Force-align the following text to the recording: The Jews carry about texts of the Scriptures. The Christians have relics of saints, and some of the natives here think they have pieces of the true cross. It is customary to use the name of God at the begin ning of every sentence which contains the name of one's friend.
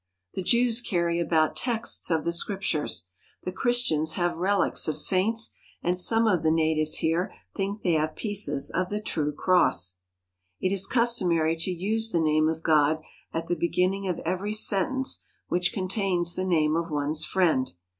The 0.33 0.41
Jews 0.41 0.81
carry 0.81 1.19
about 1.19 1.55
texts 1.55 2.09
of 2.09 2.23
the 2.23 2.31
Scriptures. 2.31 3.05
The 3.43 3.51
Christians 3.51 4.13
have 4.13 4.35
relics 4.35 4.87
of 4.87 4.97
saints, 4.97 5.51
and 5.83 5.95
some 5.95 6.25
of 6.25 6.41
the 6.41 6.49
natives 6.49 6.95
here 6.95 7.31
think 7.55 7.83
they 7.83 7.91
have 7.91 8.15
pieces 8.15 8.71
of 8.71 8.89
the 8.89 8.99
true 8.99 9.31
cross. 9.31 9.97
It 10.59 10.71
is 10.73 10.87
customary 10.87 11.55
to 11.57 11.69
use 11.71 12.09
the 12.11 12.19
name 12.19 12.49
of 12.49 12.63
God 12.63 12.99
at 13.31 13.45
the 13.45 13.55
begin 13.55 13.91
ning 13.91 14.07
of 14.07 14.17
every 14.25 14.53
sentence 14.53 15.21
which 15.49 15.71
contains 15.71 16.35
the 16.35 16.45
name 16.45 16.75
of 16.75 16.89
one's 16.89 17.23
friend. 17.23 17.73